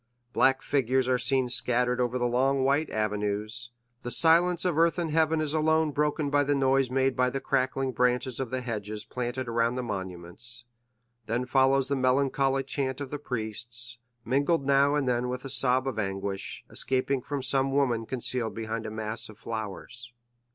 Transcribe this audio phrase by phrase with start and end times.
[0.33, 3.69] Black figures are seen scattered over the long white avenues;
[4.01, 7.39] the silence of earth and heaven is alone broken by the noise made by the
[7.39, 10.65] crackling branches of hedges planted around the monuments;
[11.27, 15.87] then follows the melancholy chant of the priests, mingled now and then with a sob
[15.87, 20.11] of anguish, escaping from some woman concealed behind a mass of flowers.